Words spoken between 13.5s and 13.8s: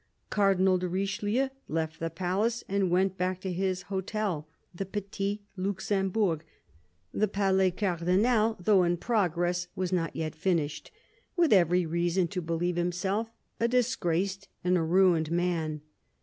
a